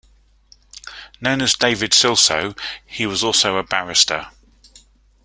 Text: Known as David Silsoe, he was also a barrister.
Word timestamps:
Known 1.21 1.43
as 1.43 1.53
David 1.53 1.91
Silsoe, 1.91 2.57
he 2.87 3.05
was 3.05 3.23
also 3.23 3.57
a 3.57 3.63
barrister. 3.63 4.29